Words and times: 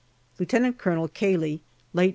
Lieutenant 0.39 0.79
Colonel 0.79 1.07
Cayley, 1.07 1.61
late 1.93 2.07
O. 2.07 2.09